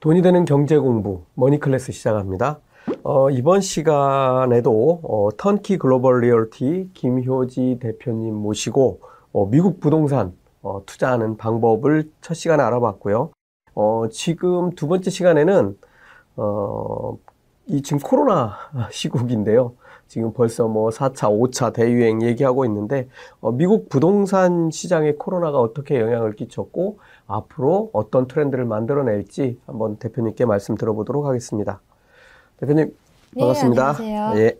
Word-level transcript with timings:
돈이 0.00 0.20
되는 0.20 0.44
경제 0.44 0.76
공부 0.76 1.22
머니 1.34 1.58
클래스 1.58 1.90
시작합니다. 1.90 2.60
어, 3.02 3.30
이번 3.30 3.62
시간에도 3.62 5.00
어, 5.02 5.30
턴키 5.38 5.78
글로벌 5.78 6.20
리얼티 6.20 6.90
김효지 6.92 7.78
대표님 7.80 8.34
모시고 8.34 9.00
어, 9.32 9.46
미국 9.46 9.80
부동산 9.80 10.34
어, 10.60 10.82
투자하는 10.84 11.38
방법을 11.38 12.10
첫 12.20 12.34
시간에 12.34 12.62
알아봤고요. 12.62 13.30
어, 13.74 14.04
지금 14.10 14.70
두 14.72 14.86
번째 14.86 15.10
시간에는 15.10 15.78
어, 16.36 17.16
이 17.66 17.80
지금 17.80 17.98
코로나 17.98 18.54
시국인데요. 18.92 19.74
지금 20.08 20.32
벌써 20.32 20.68
뭐 20.68 20.90
4차, 20.90 21.30
5차 21.30 21.72
대유행 21.72 22.22
얘기하고 22.22 22.64
있는데 22.66 23.08
어, 23.40 23.50
미국 23.50 23.88
부동산 23.88 24.70
시장에 24.70 25.12
코로나가 25.12 25.58
어떻게 25.58 25.98
영향을 26.00 26.36
끼쳤고 26.36 26.98
앞으로 27.26 27.90
어떤 27.92 28.26
트렌드를 28.26 28.64
만들어낼지 28.64 29.58
한번 29.66 29.96
대표님께 29.96 30.44
말씀 30.44 30.76
들어보도록 30.76 31.26
하겠습니다. 31.26 31.80
대표님 32.58 32.94
네, 33.34 33.40
반갑습니다. 33.40 33.88
안녕하세요. 33.98 34.32
예. 34.42 34.58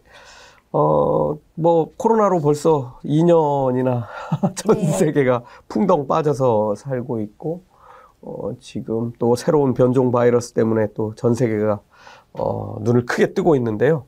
어, 0.72 1.36
뭐 1.54 1.90
코로나로 1.96 2.40
벌써 2.40 2.98
2년이나 3.04 4.04
전 4.56 4.76
네. 4.76 4.84
세계가 4.86 5.42
풍덩 5.68 6.06
빠져서 6.06 6.74
살고 6.74 7.20
있고 7.20 7.62
어, 8.20 8.50
지금 8.60 9.12
또 9.18 9.36
새로운 9.36 9.72
변종 9.72 10.10
바이러스 10.10 10.52
때문에 10.52 10.88
또 10.94 11.14
전 11.14 11.34
세계가 11.34 11.80
어, 12.34 12.76
눈을 12.82 13.06
크게 13.06 13.32
뜨고 13.32 13.56
있는데요. 13.56 14.04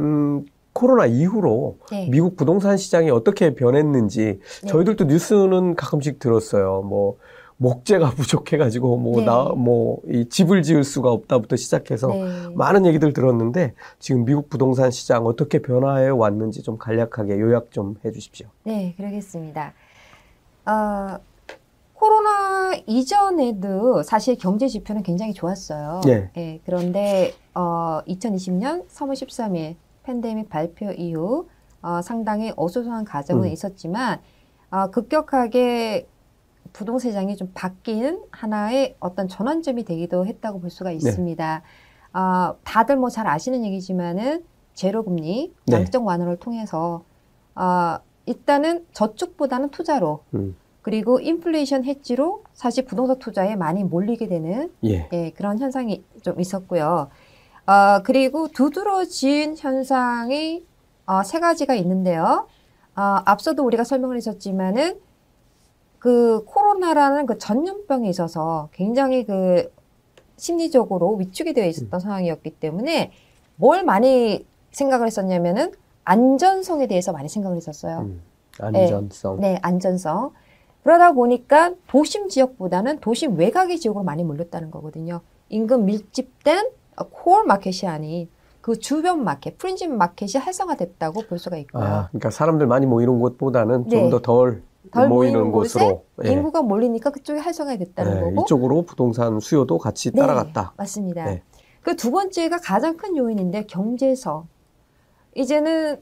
음, 0.00 0.44
코로나 0.72 1.06
이후로 1.06 1.76
네. 1.90 2.08
미국 2.10 2.36
부동산 2.36 2.76
시장이 2.76 3.10
어떻게 3.10 3.54
변했는지 3.54 4.40
네. 4.62 4.68
저희들도 4.68 5.04
뉴스는 5.04 5.76
가끔씩 5.76 6.18
들었어요. 6.18 6.82
뭐 6.82 7.16
목재가 7.58 8.10
부족해가지고 8.16 8.96
뭐 8.96 9.20
네. 9.20 9.26
나뭐 9.26 10.00
이 10.08 10.28
집을 10.28 10.62
지을 10.62 10.84
수가 10.84 11.10
없다부터 11.10 11.56
시작해서 11.56 12.08
네. 12.08 12.48
많은 12.54 12.86
얘기들 12.86 13.12
들었는데 13.12 13.74
지금 13.98 14.24
미국 14.24 14.48
부동산 14.48 14.90
시장 14.90 15.26
어떻게 15.26 15.60
변화해 15.60 16.08
왔는지 16.08 16.62
좀 16.62 16.78
간략하게 16.78 17.38
요약 17.38 17.70
좀 17.70 17.96
해주십시오. 18.04 18.48
네, 18.64 18.94
그러겠습니다. 18.96 19.74
어, 20.66 21.18
코로나 21.94 22.74
이전에도 22.86 24.02
사실 24.04 24.38
경제 24.38 24.68
지표는 24.68 25.02
굉장히 25.02 25.34
좋았어요. 25.34 26.00
네. 26.04 26.60
그런데 26.64 27.34
어, 27.54 28.00
2020년 28.06 28.86
3월 28.88 29.12
13일 29.12 29.74
팬데믹 30.04 30.48
발표 30.48 30.92
이후 30.92 31.48
어, 31.82 32.00
상당히 32.02 32.52
어수선한 32.56 33.04
과정은 33.04 33.44
음. 33.44 33.52
있었지만 33.52 34.20
어, 34.70 34.90
급격하게 34.90 36.06
부동산 36.72 37.10
시장이 37.10 37.36
좀 37.36 37.50
바뀌는 37.54 38.22
하나의 38.30 38.96
어떤 39.00 39.28
전환점이 39.28 39.84
되기도 39.84 40.26
했다고 40.26 40.60
볼 40.60 40.70
네. 40.70 40.74
수가 40.76 40.90
있습니다. 40.92 41.62
어, 42.14 42.54
다들 42.64 42.96
뭐 42.96 43.10
잘 43.10 43.26
아시는 43.26 43.64
얘기지만은 43.64 44.44
제로금리 44.74 45.52
네. 45.66 45.76
양적 45.76 46.06
완화를 46.06 46.36
통해서 46.38 47.02
어, 47.54 47.98
일단은 48.26 48.86
저축보다는 48.92 49.70
투자로 49.70 50.20
음. 50.34 50.56
그리고 50.82 51.20
인플레이션 51.20 51.84
해지로 51.84 52.44
사실 52.54 52.84
부동산 52.84 53.18
투자에 53.18 53.56
많이 53.56 53.84
몰리게 53.84 54.28
되는 54.28 54.72
예. 54.84 55.08
예, 55.12 55.30
그런 55.30 55.58
현상이 55.58 56.02
좀 56.22 56.40
있었고요. 56.40 57.08
어, 57.66 58.02
그리고 58.04 58.48
두드러진 58.48 59.56
현상이 59.58 60.64
어, 61.06 61.22
세 61.22 61.40
가지가 61.40 61.74
있는데요. 61.74 62.46
어, 62.96 63.00
앞서도 63.24 63.64
우리가 63.64 63.84
설명을 63.84 64.16
했었지만은 64.16 64.98
그 65.98 66.44
코로나라는 66.44 67.26
그 67.26 67.38
전염병에 67.38 68.08
있어서 68.08 68.68
굉장히 68.72 69.24
그 69.24 69.72
심리적으로 70.36 71.16
위축이 71.16 71.52
되어 71.52 71.66
있었던 71.66 71.98
상황이었기 71.98 72.50
때문에 72.50 73.12
뭘 73.56 73.84
많이 73.84 74.46
생각을 74.70 75.06
했었냐면은 75.06 75.72
안전성에 76.04 76.86
대해서 76.86 77.12
많이 77.12 77.28
생각을 77.28 77.56
했었어요. 77.56 78.00
음. 78.00 78.22
안전성. 78.60 79.40
네, 79.40 79.58
안전성. 79.62 80.32
그러다 80.82 81.12
보니까 81.12 81.74
도심 81.88 82.28
지역보다는 82.28 83.00
도심 83.00 83.36
외곽의 83.36 83.78
지역으로 83.78 84.04
많이 84.04 84.24
몰렸다는 84.24 84.70
거거든요. 84.70 85.20
인근 85.48 85.84
밀집된 85.84 86.70
코어 87.10 87.44
마켓이 87.44 87.88
아닌 87.88 88.28
그 88.60 88.78
주변 88.78 89.24
마켓, 89.24 89.58
프린지 89.58 89.86
마켓이 89.86 90.32
활성화됐다고 90.42 91.22
볼 91.22 91.38
수가 91.38 91.56
있고요. 91.58 91.84
아, 91.84 92.08
그러니까 92.08 92.30
사람들 92.30 92.66
많이 92.66 92.86
모이는 92.86 93.18
곳보다는 93.18 93.88
좀 93.88 94.04
네. 94.04 94.10
더덜 94.10 94.62
덜 94.92 95.08
모이는 95.08 95.32
모이는 95.40 95.52
곳에 95.52 95.78
곳으로 95.78 96.04
예. 96.24 96.32
인구가 96.32 96.62
몰리니까 96.62 97.10
그쪽이 97.10 97.40
활성화됐다는 97.40 98.16
예, 98.16 98.20
거고. 98.20 98.42
이쪽으로 98.42 98.82
부동산 98.82 99.38
수요도 99.40 99.78
같이 99.78 100.10
네, 100.12 100.20
따라갔다. 100.20 100.72
맞습니다. 100.76 101.24
네. 101.24 101.42
그두 101.82 102.10
번째가 102.10 102.58
가장 102.58 102.96
큰 102.96 103.16
요인인데 103.16 103.64
경제성. 103.66 104.48
이제는 105.34 106.00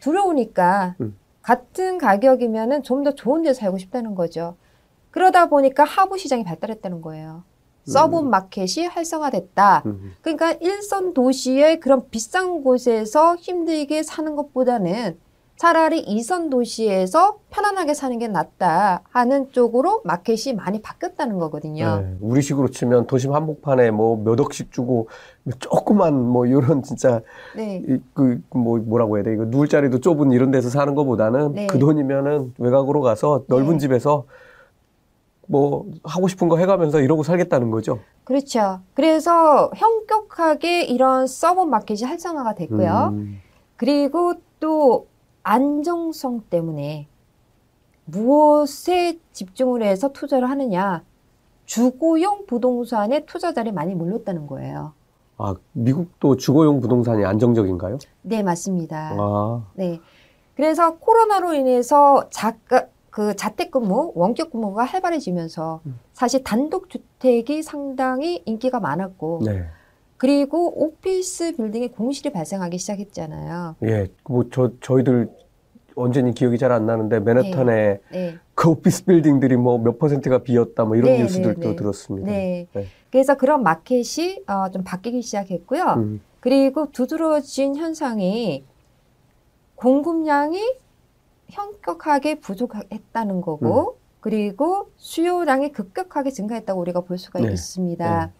두려우니까 0.00 0.96
음. 1.00 1.16
같은 1.42 1.98
가격이면은 1.98 2.82
좀 2.82 3.04
더 3.04 3.14
좋은 3.14 3.42
데 3.42 3.54
살고 3.54 3.78
싶다는 3.78 4.14
거죠. 4.14 4.56
그러다 5.10 5.48
보니까 5.48 5.84
하부 5.84 6.18
시장이 6.18 6.44
발달했다는 6.44 7.00
거예요. 7.00 7.44
sub 7.86 8.20
market이 8.20 8.86
활성화됐다. 8.86 9.82
음. 9.86 10.12
그러니까 10.20 10.52
일선 10.60 11.14
도시의 11.14 11.80
그런 11.80 12.10
비싼 12.10 12.62
곳에서 12.62 13.34
힘들게 13.36 14.02
사는 14.02 14.36
것보다는 14.36 15.18
차라리 15.58 15.98
이선 15.98 16.50
도시에서 16.50 17.40
편안하게 17.50 17.92
사는 17.92 18.16
게 18.20 18.28
낫다 18.28 19.02
하는 19.10 19.50
쪽으로 19.50 20.02
마켓이 20.04 20.54
많이 20.54 20.80
바뀌었다는 20.80 21.38
거거든요. 21.40 22.00
네, 22.00 22.16
우리식으로 22.20 22.68
치면 22.70 23.08
도심 23.08 23.34
한복판에 23.34 23.90
뭐 23.90 24.16
몇 24.18 24.38
억씩 24.38 24.70
주고 24.70 25.08
조그만 25.58 26.14
뭐 26.14 26.46
이런 26.46 26.84
진짜 26.84 27.20
네. 27.56 27.82
그뭐 28.14 28.78
뭐라고 28.78 29.16
해야 29.16 29.24
돼 29.24 29.32
이거 29.32 29.46
누울 29.46 29.68
자리도 29.68 30.00
좁은 30.00 30.30
이런 30.30 30.52
데서 30.52 30.70
사는 30.70 30.94
것보다는 30.94 31.52
네. 31.54 31.66
그 31.66 31.80
돈이면은 31.80 32.54
외곽으로 32.58 33.00
가서 33.00 33.42
넓은 33.48 33.72
네. 33.72 33.78
집에서 33.78 34.26
뭐 35.48 35.86
하고 36.04 36.28
싶은 36.28 36.48
거 36.48 36.56
해가면서 36.58 37.00
이러고 37.00 37.24
살겠다는 37.24 37.72
거죠. 37.72 37.98
그렇죠. 38.22 38.80
그래서 38.94 39.72
현격하게 39.74 40.84
이런 40.84 41.26
sub 41.26 41.62
market이 41.62 42.04
활성화가 42.04 42.54
됐고요. 42.54 43.08
음, 43.14 43.40
그리고 43.76 44.34
또 44.60 45.06
안정성 45.48 46.42
때문에 46.50 47.08
무엇에 48.04 49.18
집중을 49.32 49.82
해서 49.82 50.10
투자를 50.12 50.50
하느냐. 50.50 51.02
주거용 51.64 52.44
부동산에 52.46 53.24
투자자들이 53.24 53.72
많이 53.72 53.94
몰렸다는 53.94 54.46
거예요. 54.46 54.92
아 55.38 55.54
미국도 55.72 56.36
주거용 56.36 56.82
부동산이 56.82 57.24
안정적인가요? 57.24 57.96
네, 58.22 58.42
맞습니다. 58.42 59.16
아, 59.18 59.64
네. 59.74 60.00
그래서 60.54 60.98
코로나로 60.98 61.54
인해서 61.54 62.28
자가, 62.28 62.88
그 63.08 63.34
자택근무, 63.34 64.12
원격근무가 64.16 64.84
활발해지면서 64.84 65.80
음. 65.86 65.98
사실 66.12 66.44
단독주택이 66.44 67.62
상당히 67.62 68.42
인기가 68.44 68.80
많았고 68.80 69.40
네, 69.46 69.64
그리고 70.18 70.84
오피스 70.84 71.56
빌딩에 71.56 71.88
공실이 71.88 72.30
발생하기 72.32 72.76
시작했잖아요. 72.78 73.76
예, 73.84 74.08
뭐 74.28 74.44
저 74.50 74.72
저희들 74.80 75.30
언제니 75.94 76.32
기억이 76.34 76.58
잘 76.58 76.70
안 76.72 76.86
나는데 76.86 77.20
맨해튼에 77.20 77.98
네. 78.12 78.38
그 78.54 78.70
오피스 78.70 79.04
빌딩들이 79.04 79.56
뭐 79.56 79.78
몇 79.78 79.98
퍼센트가 79.98 80.38
비었다 80.38 80.84
뭐 80.84 80.96
이런 80.96 81.12
네, 81.12 81.22
뉴스들도 81.22 81.60
네, 81.60 81.68
네. 81.70 81.76
들었습니다. 81.76 82.30
네. 82.30 82.66
네. 82.72 82.86
그래서 83.10 83.36
그런 83.36 83.62
마켓이 83.62 84.42
어, 84.46 84.70
좀 84.70 84.84
바뀌기 84.84 85.22
시작했고요. 85.22 85.82
음, 85.96 86.20
그리고 86.40 86.90
두드러진 86.92 87.76
현상이 87.76 88.64
공급량이 89.76 90.60
현격하게 91.48 92.40
부족했다는 92.40 93.40
거고, 93.40 93.96
그리고 94.20 94.90
수요량이 94.96 95.72
급격하게 95.72 96.30
증가했다고 96.30 96.80
우리가 96.80 97.00
볼 97.02 97.16
수가 97.18 97.40
네. 97.40 97.52
있습니다. 97.52 98.32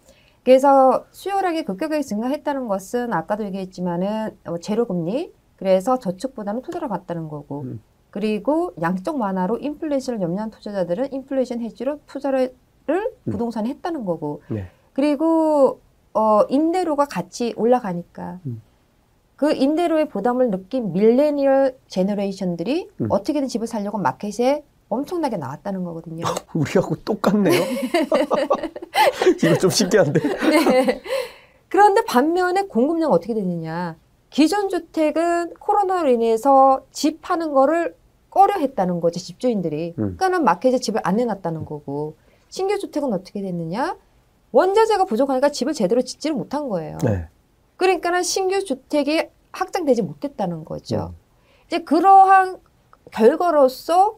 그래서 0.43 1.05
수요량이 1.11 1.63
급격하게 1.63 2.01
증가했다는 2.01 2.67
것은 2.67 3.13
아까도 3.13 3.43
얘기했지만은 3.45 4.37
어, 4.45 4.57
제로 4.59 4.85
금리, 4.85 5.33
그래서 5.57 5.99
저축보다는 5.99 6.61
투자를 6.61 6.87
갔다는 6.87 7.27
거고, 7.27 7.61
음. 7.61 7.81
그리고 8.09 8.73
양적 8.81 9.19
완화로 9.19 9.57
인플레이션을 9.59 10.21
염려한 10.21 10.49
투자자들은 10.51 11.13
인플레이션 11.13 11.61
해지로 11.61 11.99
투자를 12.07 12.53
음. 12.89 13.09
부동산에 13.25 13.69
했다는 13.69 14.05
거고, 14.05 14.41
네. 14.49 14.67
그리고 14.93 15.81
어, 16.13 16.43
임대료가 16.49 17.05
같이 17.05 17.53
올라가니까 17.55 18.39
음. 18.45 18.61
그 19.35 19.53
임대료의 19.53 20.09
부담을 20.09 20.49
느낀 20.51 20.91
밀레니얼 20.91 21.77
제너레이션들이 21.87 22.89
음. 23.01 23.07
어떻게든 23.09 23.47
집을 23.47 23.67
살려고 23.67 23.97
마켓에 23.97 24.63
엄청나게 24.89 25.37
나왔다는 25.37 25.83
거거든요. 25.83 26.25
우리하고 26.53 26.95
똑같네요. 26.97 27.61
이거 29.43 29.57
좀 29.57 29.69
신기한데. 29.69 30.19
네. 30.19 31.01
그런데 31.69 32.03
반면에 32.03 32.63
공급량 32.63 33.11
어떻게 33.11 33.33
되느냐. 33.33 33.95
기존 34.31 34.69
주택은 34.69 35.53
코로나로 35.55 36.09
인해서 36.09 36.83
집 36.91 37.29
하는 37.29 37.53
거를 37.53 37.95
꺼려 38.29 38.59
했다는 38.59 38.99
거죠, 38.99 39.19
집주인들이. 39.19 39.89
음. 39.91 39.95
그러니까는 39.95 40.43
마켓에 40.43 40.79
집을 40.79 41.01
안 41.03 41.15
내놨다는 41.15 41.65
거고. 41.65 42.15
신규 42.49 42.77
주택은 42.79 43.13
어떻게 43.13 43.41
됐느냐? 43.41 43.95
원자재가 44.51 45.05
부족하니까 45.05 45.49
집을 45.49 45.73
제대로 45.73 46.01
짓지를 46.01 46.35
못한 46.35 46.67
거예요. 46.69 46.97
네. 47.03 47.27
그러니까는 47.77 48.23
신규 48.23 48.63
주택이 48.63 49.27
확장되지 49.51 50.01
못했다는 50.01 50.65
거죠. 50.65 51.13
음. 51.13 51.15
이제 51.67 51.79
그러한 51.79 52.59
결과로서 53.11 54.17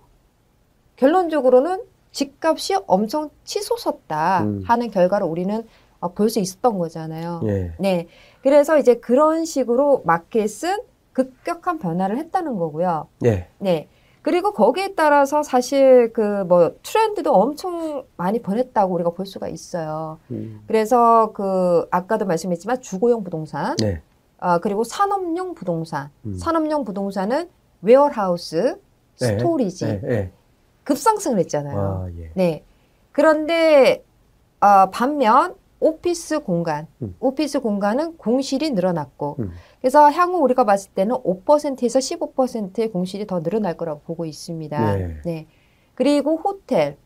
결론적으로는 1.05 1.81
집값이 2.11 2.75
엄청 2.85 3.31
치솟았다 3.43 4.43
음. 4.43 4.61
하는 4.67 4.91
결과를 4.91 5.25
우리는 5.25 5.65
어, 5.99 6.13
볼 6.13 6.29
수 6.29 6.39
있었던 6.39 6.77
거잖아요. 6.77 7.41
예. 7.45 7.73
네. 7.79 8.07
그래서 8.43 8.77
이제 8.77 8.95
그런 8.95 9.45
식으로 9.45 10.03
마켓은 10.05 10.79
급격한 11.13 11.79
변화를 11.79 12.17
했다는 12.17 12.55
거고요. 12.55 13.07
예. 13.25 13.47
네. 13.57 13.87
그리고 14.21 14.53
거기에 14.53 14.93
따라서 14.93 15.41
사실 15.41 16.13
그 16.13 16.43
뭐 16.47 16.75
트렌드도 16.83 17.33
엄청 17.33 18.03
많이 18.17 18.39
변했다고 18.39 18.93
우리가 18.93 19.09
볼 19.11 19.25
수가 19.25 19.47
있어요. 19.47 20.19
음. 20.29 20.61
그래서 20.67 21.31
그 21.33 21.87
아까도 21.89 22.25
말씀했지만 22.25 22.81
주거용 22.81 23.23
부동산, 23.23 23.75
네. 23.77 24.01
아 24.37 24.59
그리고 24.59 24.83
산업용 24.83 25.55
부동산. 25.55 26.09
음. 26.25 26.37
산업용 26.37 26.83
부동산은 26.83 27.49
warehouse, 27.81 28.75
네. 29.19 29.25
storage 29.37 29.85
예. 29.85 30.01
예. 30.05 30.31
급상승을 30.83 31.39
했잖아요. 31.39 31.79
아, 31.79 32.09
예. 32.17 32.31
네. 32.33 32.63
그런데 33.11 34.03
어, 34.59 34.89
반면 34.91 35.55
오피스 35.79 36.41
공간, 36.41 36.87
음. 37.01 37.15
오피스 37.19 37.59
공간은 37.59 38.17
공실이 38.17 38.71
늘어났고, 38.71 39.37
음. 39.39 39.51
그래서 39.81 40.11
향후 40.11 40.37
우리가 40.37 40.63
봤을 40.63 40.91
때는 40.91 41.15
5%에서 41.15 41.99
15%의 41.99 42.91
공실이 42.91 43.25
더 43.25 43.41
늘어날 43.41 43.75
거라고 43.75 44.01
보고 44.01 44.25
있습니다. 44.25 44.95
네. 44.95 45.17
네. 45.25 45.47
그리고 45.95 46.37
호텔 46.37 46.97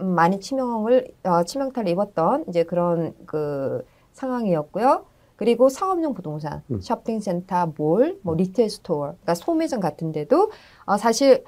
음, 0.00 0.14
많이 0.14 0.40
치명을 0.40 1.12
어, 1.24 1.42
치명타를 1.44 1.90
입었던 1.90 2.46
이제 2.48 2.64
그런 2.64 3.14
그 3.26 3.84
상황이었고요. 4.12 5.04
그리고 5.36 5.68
상업용 5.68 6.14
부동산, 6.14 6.62
음. 6.70 6.80
쇼핑센터, 6.80 7.72
몰, 7.76 8.18
뭐 8.22 8.34
retail 8.34 8.68
store, 8.70 9.12
그러니까 9.12 9.34
소매점 9.34 9.80
같은 9.80 10.12
데도 10.12 10.50
어, 10.86 10.96
사실 10.96 11.44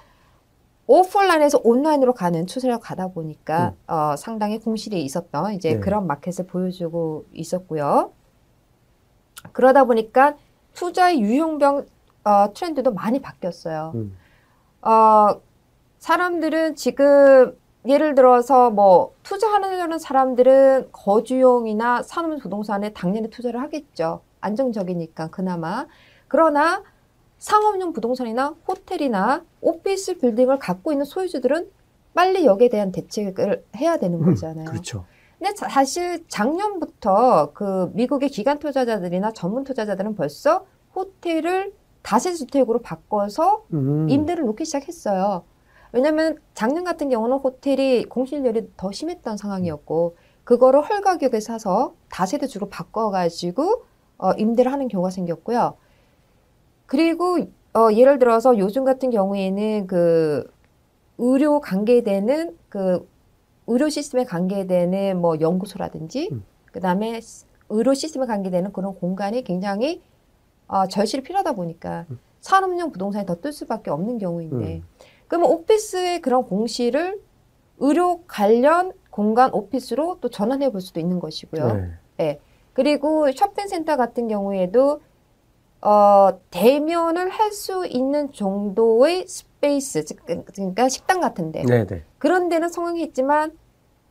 오프라인에서 0.93 1.62
온라인으로 1.65 2.12
가는 2.12 2.47
추세를 2.47 2.79
가다 2.79 3.09
보니까 3.09 3.73
어, 3.87 4.15
상당히 4.17 4.59
공실이 4.59 5.03
있었던 5.03 5.55
이제 5.55 5.75
네. 5.75 5.81
그런 5.81 6.06
마켓을 6.06 6.47
보여주고 6.47 7.25
있었고요. 7.33 8.12
그러다 9.53 9.85
보니까 9.85 10.37
투자의 10.75 11.23
유형별 11.23 11.87
어, 12.25 12.53
트렌드도 12.53 12.93
많이 12.93 13.23
바뀌었어요. 13.23 13.93
음. 13.94 14.19
어, 14.83 15.41
사람들은 15.99 16.77
지금 16.77 17.56
예를 17.89 18.15
들어서 18.15 18.69
뭐 18.71 19.15
투자하는 19.23 19.99
사람들은 19.99 20.91
거주용이나 20.93 22.03
산업 22.03 22.39
부동산에 22.39 22.93
당연히 22.93 23.31
투자를 23.31 23.62
하겠죠. 23.62 24.21
안정적이니까 24.43 25.29
그나마. 25.29 25.87
그러나 26.29 26.83
상업용 27.47 27.93
부동산이나 27.93 28.55
호텔이나 28.69 29.44
오피스 29.61 30.19
빌딩을 30.19 30.61
갖고 30.61 30.93
있는 30.93 31.05
소유주들은 31.05 31.69
빨리 32.15 32.47
여기에 32.47 32.69
대한 32.69 32.93
대책을 32.93 33.65
해야 33.79 33.97
되는 33.97 34.21
음, 34.21 34.27
거잖아요. 34.27 34.67
그렇죠. 34.67 35.05
근데 35.41 35.53
자- 35.55 35.69
사실 35.69 36.25
작년부터 36.29 37.50
그 37.53 37.91
미국의 37.94 38.29
기관 38.29 38.61
투자자들이나 38.61 39.33
전문 39.33 39.65
투자자들은 39.65 40.15
벌써 40.15 40.67
호텔을 40.94 41.73
다세주택으로 42.03 42.79
바꿔서 42.81 43.65
음. 43.73 44.09
임대를 44.09 44.44
놓기 44.44 44.65
시작했어요. 44.65 45.43
왜냐면 45.91 46.39
작년 46.55 46.85
같은 46.85 47.09
경우는 47.09 47.39
호텔이 47.39 48.05
공실률이 48.05 48.71
더 48.77 48.93
심했던 48.93 49.37
상황이었고 49.37 50.17
그거를 50.44 50.81
헐 50.89 51.00
가격에 51.00 51.41
사서 51.41 51.94
다세대주로 52.09 52.69
바꿔가지고 52.69 53.83
어, 54.19 54.31
임대를 54.35 54.71
하는 54.71 54.87
경우가 54.87 55.11
생겼고요. 55.11 55.75
그리고 56.93 57.39
어, 57.73 57.91
예를 57.91 58.19
들어서 58.19 58.59
요즘 58.59 58.85
같은 58.85 59.09
경우에는 59.09 59.87
그 59.87 60.47
의료 61.17 61.59
관계되는 61.59 62.55
그 62.69 63.09
의료 63.67 63.89
시스템에 63.89 64.25
관계되는 64.25 65.19
뭐 65.19 65.41
연구소라든지 65.41 66.29
음. 66.31 66.44
그다음에 66.67 67.19
의료 67.71 67.94
시스템에 67.94 68.27
관계되는 68.27 68.75
그런 68.75 68.94
공간이 68.94 69.43
굉장히 69.43 70.03
어, 70.67 70.87
절실히 70.87 71.23
필요하다 71.23 71.55
보니까 71.55 72.05
음. 72.11 72.19
산업용 72.43 72.93
부동산이 72.93 73.25
더 73.25 73.37
뜰 73.37 73.55
수밖에 73.55 73.91
없는 73.91 74.19
경우인데 74.19 74.75
음. 74.77 74.85
그러면 75.29 75.50
오피스의 75.50 76.21
그런 76.21 76.44
공실을 76.44 77.23
의료 77.79 78.21
관련 78.27 78.93
공간 79.09 79.50
오피스로 79.55 80.19
또 80.21 80.29
전환해 80.29 80.69
볼 80.71 80.83
수도 80.83 81.00
있는 81.00 81.21
것이고요. 81.21 81.87
네. 82.19 82.39
그리고 82.75 83.33
쇼핑센터 83.33 83.97
같은 83.97 84.29
경우에도 84.29 85.00
어, 85.82 86.38
대면을 86.50 87.29
할 87.29 87.52
수 87.52 87.87
있는 87.87 88.32
정도의 88.32 89.26
space, 89.26 90.05
즉, 90.05 90.19
그러니까 90.25 90.88
식당 90.88 91.20
같은데 91.20 91.64
네, 91.64 91.87
네. 91.87 92.02
그런 92.19 92.49
데는 92.49 92.69
성공했지만 92.69 93.52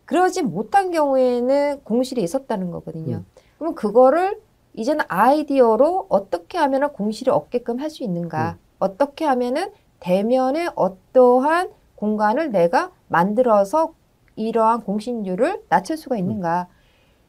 그러지 0.05 0.43
못한 0.43 0.91
경우에는 0.91 1.81
공실이 1.83 2.21
있었다는 2.21 2.71
거거든요. 2.71 3.17
음. 3.17 3.25
그럼 3.57 3.75
그거를 3.75 4.39
이제는 4.73 5.05
아이디어로 5.07 6.07
어떻게 6.09 6.57
하면 6.57 6.91
공실이 6.93 7.31
없게끔 7.31 7.79
할 7.79 7.89
수 7.89 8.03
있는가? 8.03 8.51
음. 8.51 8.65
어떻게 8.79 9.25
하면은 9.25 9.71
대면에 9.99 10.67
어떠한 10.75 11.71
공간을 11.95 12.51
내가 12.51 12.91
만들어서 13.07 13.93
이러한 14.35 14.81
공실률을 14.81 15.63
낮출 15.69 15.97
수가 15.97 16.17
있는가? 16.17 16.67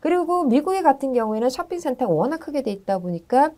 그리고 0.01 0.45
미국의 0.45 0.83
같은 0.83 1.13
경우에는 1.13 1.49
쇼핑센터가 1.51 2.13
워낙 2.13 2.39
크게 2.39 2.63
돼 2.63 2.71
있다 2.73 2.99
보니까 2.99 3.51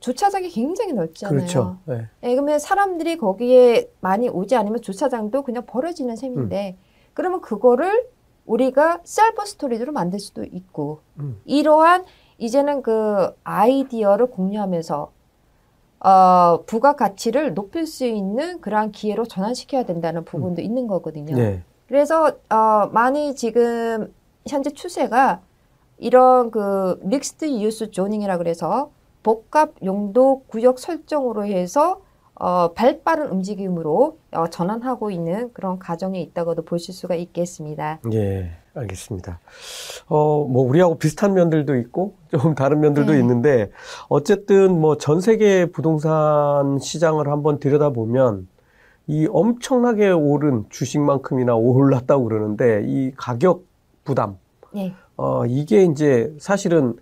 주차장이 0.00 0.48
굉장히 0.48 0.94
넓잖아요. 0.94 1.36
그렇죠. 1.38 1.76
네. 1.84 2.08
예, 2.22 2.34
그러면 2.34 2.58
사람들이 2.58 3.18
거기에 3.18 3.90
많이 4.00 4.28
오지 4.28 4.56
않으면 4.56 4.80
주차장도 4.80 5.42
그냥 5.42 5.64
버려지는 5.66 6.16
셈인데, 6.16 6.78
그러면 7.12 7.40
그거를 7.40 8.08
우리가 8.46 9.00
self 9.04 9.44
storage로 9.44 9.92
만들 9.92 10.18
수도 10.18 10.42
있고, 10.44 11.00
음. 11.18 11.40
이러한 11.44 12.04
이제는 12.38 12.82
그 12.82 13.34
아이디어를 13.44 14.26
공유하면서, 14.30 15.12
어, 16.00 16.62
부가 16.64 16.96
가치를 16.96 17.52
높일 17.52 17.86
수 17.86 18.06
있는 18.06 18.62
그러한 18.62 18.92
기회로 18.92 19.26
전환시켜야 19.26 19.82
된다는 19.82 20.24
부분도 20.24 20.62
있는 20.62 20.86
거거든요. 20.86 21.36
네. 21.36 21.62
그래서 21.88 22.32
어, 22.48 22.88
많이 22.92 23.34
지금 23.34 24.14
현재 24.48 24.70
추세가 24.70 25.42
이런 25.98 26.50
그 26.50 26.98
믹스드 27.02 27.60
유스 27.60 27.90
조닝이라 27.90 28.38
그래서 28.38 28.90
복합 29.22 29.74
용도 29.84 30.42
구역 30.46 30.78
설정으로 30.78 31.44
해서 31.44 32.02
어, 32.40 32.72
발빠른 32.72 33.28
움직임으로 33.28 34.18
어, 34.32 34.46
전환하고 34.48 35.10
있는 35.10 35.52
그런 35.52 35.78
과정에 35.78 36.20
있다고도 36.22 36.62
보실 36.62 36.94
수가 36.94 37.14
있겠습니다. 37.14 38.00
예, 38.14 38.52
알겠습니다. 38.72 39.40
어, 40.08 40.44
뭐, 40.44 40.66
우리하고 40.66 40.96
비슷한 40.96 41.34
면들도 41.34 41.76
있고, 41.76 42.14
좀 42.30 42.54
다른 42.54 42.80
면들도 42.80 43.12
네. 43.12 43.18
있는데, 43.18 43.70
어쨌든 44.08 44.80
뭐, 44.80 44.96
전 44.96 45.20
세계 45.20 45.66
부동산 45.66 46.78
시장을 46.78 47.28
한번 47.28 47.60
들여다보면, 47.60 48.48
이 49.06 49.28
엄청나게 49.30 50.10
오른 50.10 50.64
주식만큼이나 50.70 51.54
올랐다고 51.54 52.24
그러는데, 52.24 52.84
이 52.86 53.12
가격 53.18 53.64
부담, 54.04 54.38
네, 54.72 54.94
어, 55.18 55.44
이게 55.44 55.84
이제 55.84 56.34
사실은 56.38 56.96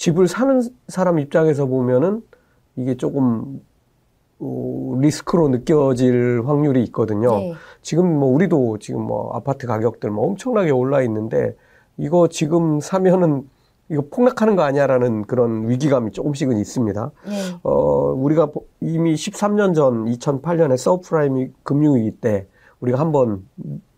집을 0.00 0.28
사는 0.28 0.62
사람 0.88 1.18
입장에서 1.18 1.66
보면은, 1.66 2.22
이게 2.76 2.96
조금, 2.96 3.60
어, 4.38 4.96
리스크로 4.98 5.48
느껴질 5.50 6.42
확률이 6.46 6.82
있거든요. 6.84 7.28
네, 7.36 7.52
지금 7.82 8.18
뭐 8.18 8.32
우리도 8.32 8.78
지금 8.78 9.02
뭐 9.02 9.30
아파트 9.34 9.66
가격들 9.66 10.10
뭐 10.10 10.26
엄청나게 10.28 10.70
올라 10.70 11.02
있는데 11.02 11.54
이거 11.98 12.26
지금 12.28 12.80
사면은 12.80 13.46
이거 13.90 14.02
폭락하는 14.10 14.56
거 14.56 14.62
아니야라는 14.62 15.24
그런 15.26 15.68
위기감이 15.68 16.12
조금씩은 16.12 16.56
있습니다. 16.56 17.10
네, 17.26 17.32
어, 17.62 18.14
우리가 18.16 18.46
보- 18.46 18.64
이미 18.80 19.12
13년 19.12 19.74
전 19.74 20.06
2008년에 20.06 20.78
서프라임 20.78 21.52
금융위기 21.62 22.12
때 22.12 22.46
우리가 22.80 22.98
한번 22.98 23.46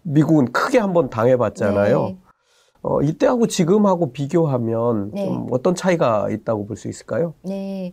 미국은 0.03 0.47
크게 0.51 0.81
한번 0.81 1.09
당해봤잖아요. 1.09 1.99
네. 2.03 2.19
어, 2.83 3.01
이때하고 3.03 3.47
지금하고 3.47 4.13
비교하면 4.13 5.13
네. 5.13 5.27
좀 5.27 5.47
어떤 5.51 5.75
차이가 5.75 6.29
있다고 6.31 6.67
볼 6.67 6.77
수 6.77 6.89
있을까요? 6.89 7.35
네. 7.43 7.93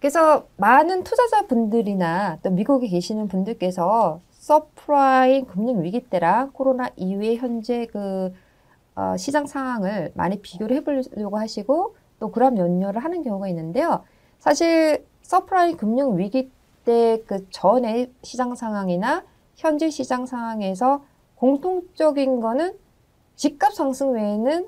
그래서 0.00 0.46
많은 0.56 1.04
투자자분들이나 1.04 2.38
또 2.42 2.50
미국에 2.50 2.88
계시는 2.88 3.28
분들께서 3.28 4.20
서프라임 4.32 5.46
금융 5.46 5.82
위기 5.82 6.00
때랑 6.00 6.50
코로나 6.52 6.90
이후의 6.96 7.36
현재 7.38 7.86
그 7.86 8.32
어, 8.96 9.16
시장 9.16 9.46
상황을 9.46 10.12
많이 10.14 10.40
비교를 10.42 10.76
해보려고 10.76 11.38
하시고 11.38 11.96
또 12.20 12.30
그런 12.30 12.58
연결을 12.58 13.02
하는 13.02 13.22
경우가 13.22 13.48
있는데요. 13.48 14.02
사실 14.38 15.06
서프라임 15.22 15.76
금융 15.76 16.18
위기 16.18 16.50
때 16.84 17.22
그 17.26 17.48
전의 17.50 18.10
시장 18.22 18.56
상황이나 18.56 19.22
현재 19.54 19.88
시장 19.88 20.26
상황에서 20.26 21.04
공통적인 21.36 22.40
거는 22.40 22.74
집값 23.36 23.74
상승 23.74 24.12
외에는 24.12 24.66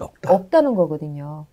없다. 0.00 0.32
없다는 0.32 0.74
거거든요. 0.74 1.46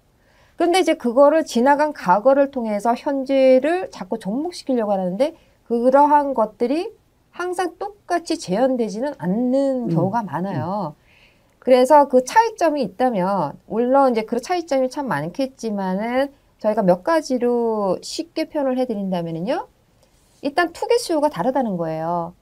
그런데 0.56 0.80
이제 0.80 0.94
그거를 0.94 1.44
지나간 1.46 1.94
과거를 1.94 2.52
통해서 2.52 2.94
현재를 2.96 3.90
자꾸 3.90 4.20
접목시키려고 4.20 4.92
하는데 4.92 5.36
그러한 5.66 6.34
것들이 6.34 6.92
항상 7.32 7.78
똑같이 7.80 8.38
재현되지는 8.38 9.14
않는 9.18 9.86
음. 9.86 9.90
경우가 9.90 10.24
많아요. 10.24 10.96
그래서 11.60 12.08
그 12.08 12.24
차이점이 12.24 12.82
있다면 12.82 13.54
물론 13.68 14.12
이제 14.12 14.24
그 14.24 14.42
차이점이 14.42 14.90
참 14.90 15.08
많겠지만은 15.08 16.34
저희가 16.60 16.84
몇 16.84 17.04
가지로 17.04 17.98
쉽게 18.02 18.50
표현을 18.50 18.78
해드린다면은요. 18.78 19.68
일단 20.42 20.74
투기 20.74 20.98
수요가 20.98 21.30
다르다는 21.30 21.78
거예요. 21.78 22.34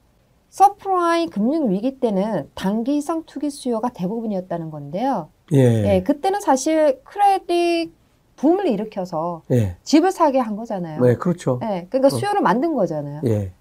서프라임 0.50 1.30
금융 1.30 1.70
위기 1.70 1.98
때는 2.00 2.50
단기성 2.54 3.22
투기 3.24 3.50
수요가 3.50 3.88
대부분이었다는 3.88 4.70
건데요. 4.70 5.28
예. 5.52 5.94
예, 5.96 6.02
그때는 6.02 6.40
사실 6.40 7.00
credit 7.04 7.92
boom을 8.36 8.66
일으켜서 8.66 9.42
예. 9.52 9.76
집을 9.82 10.12
사게 10.12 10.38
한 10.38 10.56
거잖아요. 10.56 11.00
네, 11.00 11.14
그렇죠. 11.16 11.60
예, 11.62 11.86
그러니까 11.88 12.10
수요를 12.10 12.40
만든 12.40 12.74
거잖아요. 12.74 13.22
예. 13.26 13.52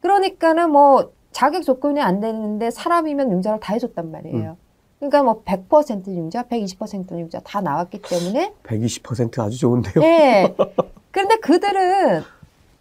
그러니까는 0.00 0.70
뭐 0.70 1.12
자격 1.30 1.62
조건이 1.62 2.00
안 2.00 2.20
되는데 2.20 2.70
사람이면 2.70 3.30
융자를 3.32 3.60
다 3.60 3.74
해줬단 3.74 4.10
말이에요. 4.10 4.56
그러니까 4.98 5.22
뭐 5.22 5.42
100% 5.44 6.08
융자, 6.08 6.42
120% 6.44 7.18
융자 7.18 7.40
다 7.40 7.60
나왔기 7.60 8.00
때문에 8.02 8.54
120% 8.64 9.40
아주 9.40 9.58
좋은데요. 9.58 10.02
예. 10.04 10.54
그런데 11.10 11.36
그들은 11.36 12.22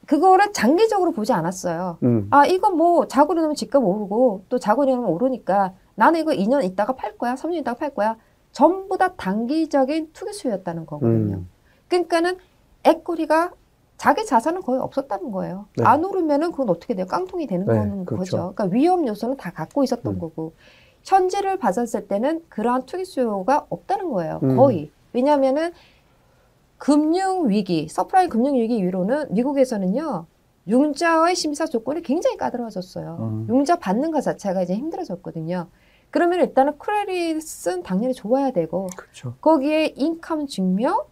그거를 0.10 0.52
장기적으로 0.54 1.12
보지 1.12 1.34
않았어요. 1.34 2.00
음. 2.02 2.28
아, 2.32 2.44
이거 2.48 2.72
뭐 2.72 3.08
자고 3.08 3.34
일어나면 3.34 3.56
집값 3.56 3.84
오르고 3.84 4.46
또 4.50 4.58
자고 4.58 4.84
일어나면 4.84 5.08
오르니까 5.08 5.74
나는 5.94 6.22
이거 6.22 6.32
2년 6.32 6.64
있다가 6.64 6.94
팔 6.94 7.16
거야. 7.16 7.36
3년 7.36 7.58
있다가 7.58 7.78
팔 7.78 7.94
거야. 7.94 8.18
전부 8.52 8.98
다 8.98 9.14
단기적인 9.16 10.10
투기 10.14 10.34
수요였다는 10.34 10.88
거거든요. 10.88 11.36
음. 11.36 11.50
그러니까는 11.90 12.38
equity가 12.86 13.52
자기 13.98 14.26
자산은 14.26 14.62
거의 14.62 14.82
없었다는 14.82 15.30
거예요. 15.30 15.68
네. 15.78 15.84
안 15.86 16.04
오르면은 16.04 16.54
그건 16.54 16.72
어떻게 16.72 16.96
돼요? 16.96 17.06
깡통이 17.06 17.46
되는 17.46 17.68
네, 17.68 17.76
거는 17.76 18.06
그렇죠. 18.06 18.20
거죠. 18.20 18.54
그러니까 18.56 18.76
위험 18.76 19.08
요소는 19.08 19.38
다 19.38 19.52
갖고 19.52 19.84
있었던 19.84 20.16
음. 20.16 20.20
거고 20.20 20.54
현재를 21.04 21.60
봤었을 21.60 22.08
때는 22.08 22.42
그러한 22.50 22.88
투기 22.88 23.06
수요가 23.06 23.68
없다는 23.70 24.10
거예요. 24.10 24.40
음. 24.42 24.58
거의. 24.58 24.90
왜냐하면은 25.14 25.72
금융 26.80 27.50
위기, 27.50 27.88
서프라임 27.90 28.30
금융 28.30 28.56
위기 28.56 28.78
이후로는 28.78 29.34
미국에서는요. 29.34 30.26
융자의 30.68 31.36
심사 31.36 31.66
조건이 31.66 32.02
굉장히 32.02 32.38
까다로워졌어요. 32.38 33.18
음. 33.20 33.48
융자 33.50 33.76
받는 33.76 34.12
것 34.12 34.22
자체가 34.22 34.64
이제 34.64 34.74
힘들어졌거든요. 34.76 35.68
그러면 36.10 36.40
일단은 36.40 36.78
credit은 36.78 37.84
당연히 37.84 38.14
좋아야 38.14 38.52
되고 38.52 38.88
그렇죠. 38.96 39.36
거기에 39.42 39.94
income 39.96 40.48
증명 40.48 41.04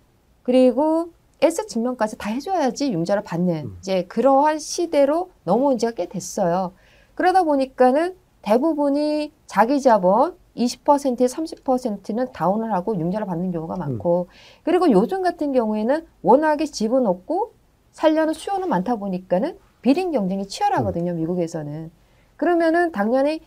그리고 0.42 1.12
asset 1.42 1.68
증명까지 1.68 2.18
다 2.18 2.32
해줘야지 2.32 2.92
융자를 2.94 3.22
받는 3.24 3.66
음. 3.66 3.78
이제 3.80 4.06
그러한 4.06 4.60
시대로 4.60 5.30
넘어온 5.44 5.78
지가 5.78 5.92
꽤 5.92 6.08
됐어요. 6.08 6.72
그러다 7.14 7.44
보니까는 7.44 8.16
대부분이 8.42 9.34
자기 9.46 9.82
자본 9.82 10.36
20%에 10.58 11.26
30%는 11.26 12.32
down을 12.34 12.74
하고 12.74 12.98
융자를 13.00 13.26
받는 13.28 13.52
경우가 13.52 13.78
많고 13.78 14.28
그리고 14.64 14.92
요즘 14.92 15.22
같은 15.22 15.54
경우에는 15.54 16.06
워낙에 16.22 16.66
집은 16.66 17.06
없고 17.06 17.54
살려는 17.92 18.34
수요는 18.34 18.70
많다 18.70 18.96
보니까는 18.96 19.58
bidding 19.82 20.12
경쟁이 20.12 20.48
치열하거든요 20.48 21.14
미국에서는 21.14 21.92
그러면은 22.36 22.92
당연히 22.92 23.42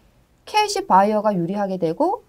cash 0.44 0.86
buyer가 0.86 1.34
유리하게 1.34 1.78
되고 1.78 2.22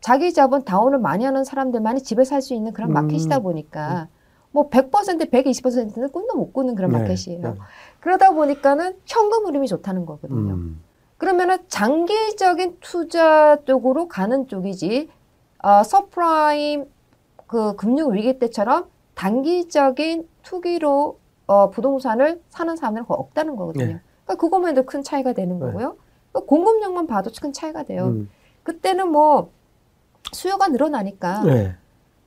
자기 0.00 0.32
자본 0.32 0.64
down을 0.64 0.98
많이 0.98 1.24
하는 1.24 1.44
사람들만이 1.44 2.02
집을 2.02 2.24
살수 2.24 2.54
있는 2.54 2.72
그런 2.72 2.90
음. 2.90 2.94
마켓이다 2.94 3.38
보니까 3.38 4.08
뭐 4.50 4.68
100%, 4.68 5.30
120%는 5.30 6.10
꿈도 6.10 6.36
못 6.36 6.52
꾸는 6.52 6.74
그런 6.74 6.92
네, 6.92 6.98
마켓이에요. 6.98 7.40
네. 7.40 7.54
그러다 8.00 8.32
보니까 8.32 8.74
는 8.74 8.94
현금 9.06 9.46
흐름이 9.46 9.66
좋다는 9.66 10.04
거거든요. 10.04 10.54
음. 10.54 10.80
그러면은 11.22 11.58
장기적인 11.68 12.78
투자 12.80 13.56
쪽으로 13.64 14.08
가는 14.08 14.48
쪽이지, 14.48 15.08
어, 15.62 15.84
서프라임 15.84 16.86
그 17.46 17.76
금융 17.76 18.12
위기 18.12 18.40
때처럼 18.40 18.86
단기적인 19.14 20.28
투기로 20.42 21.20
어, 21.46 21.70
부동산을 21.70 22.42
사는 22.48 22.74
사람들은 22.74 23.06
거의 23.06 23.18
없다는 23.20 23.54
거거든요. 23.54 23.84
네. 23.84 24.00
그러니까 24.24 24.34
그것만 24.34 24.72
해도 24.72 24.84
큰 24.84 25.04
차이가 25.04 25.32
되는 25.32 25.60
네. 25.60 25.66
거고요. 25.66 25.96
그러니까 26.32 26.48
공급량만 26.48 27.06
봐도 27.06 27.30
큰 27.40 27.52
차이가 27.52 27.84
돼요. 27.84 28.06
음. 28.06 28.28
그때는 28.64 29.06
뭐 29.06 29.52
수요가 30.32 30.66
늘어나니까 30.66 31.44
네. 31.44 31.76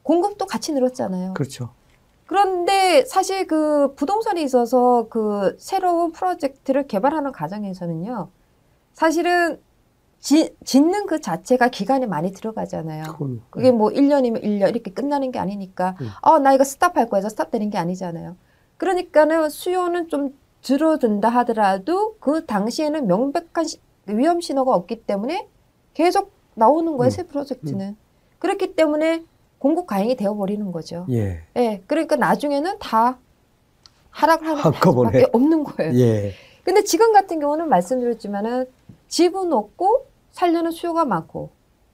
공급도 0.04 0.46
같이 0.46 0.72
늘었잖아요. 0.72 1.34
그렇죠. 1.34 1.72
그런데 2.28 3.04
사실 3.04 3.46
그 3.46 3.94
부동산에 3.96 4.42
있어서 4.42 5.08
그 5.10 5.58
새로운 5.60 6.14
프로젝트를 6.14 6.88
개발하는 6.88 7.34
과정에서는요. 7.34 8.30
사실은 8.96 9.60
지, 10.20 10.56
짓는 10.64 11.06
그 11.06 11.22
자체가 11.22 11.68
기간이 11.68 12.08
많이 12.08 12.32
들어가잖아요. 12.32 13.04
그건 13.04 13.42
그게 13.52 13.72
뭐 13.72 13.90
1년이면 13.90 14.42
1년 14.44 14.70
이렇게 14.70 14.92
끝나는 14.92 15.32
게 15.32 15.38
아니니까 15.38 15.96
음. 16.02 16.08
어, 16.22 16.40
나 16.40 16.54
이거 16.54 16.64
스탑할 16.64 17.10
거야 17.10 17.20
해서 17.20 17.30
스탑되는 17.30 17.70
게 17.70 17.78
아니잖아요. 17.78 18.36
그러니까는 18.78 19.50
수요는 19.50 20.08
좀 20.08 20.34
줄어든다 20.62 21.30
하더라도 21.30 22.16
그 22.20 22.46
당시에는 22.46 23.06
명백한 23.06 23.66
시- 23.68 23.80
위험 24.08 24.42
신호가 24.42 24.74
없기 24.74 25.04
때문에 25.04 25.48
계속 25.94 26.32
나오는 26.56 26.98
거예요, 26.98 27.10
음. 27.10 27.12
새 27.12 27.24
프로젝트는. 27.24 27.96
그렇기 28.40 28.76
때문에 28.76 29.24
공급 29.60 29.86
과잉이 29.88 30.16
되어버리는 30.16 30.72
거죠. 30.72 31.06
예. 31.12 31.42
예, 31.56 31.82
그러니까 31.86 32.16
나중에는 32.16 32.80
다 32.80 33.20
하락을 34.10 34.48
하는. 34.48 34.62
수밖에 34.74 35.28
없는 35.34 35.64
거예요. 35.66 35.94
예. 36.00 36.32
근데 36.64 36.84
지금 36.84 37.14
같은 37.14 37.40
경우는 37.40 37.70
말씀드렸지만은 37.70 38.66
집은 39.08 39.54
없고 39.54 40.08
살려는 40.32 40.72
수요가 40.72 41.06
많고 41.06 41.50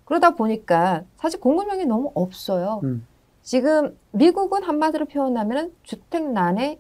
그러다 0.06 0.32
보니까 0.36 1.04
사실 1.18 1.40
공급량이 1.40 1.86
너무 1.86 2.12
없어요. 2.16 2.82
음. 2.84 3.06
지금 3.44 3.98
미국은 4.12 4.64
한마디로 4.64 5.06
표현하면은 5.06 5.74
주택난에 5.84 6.80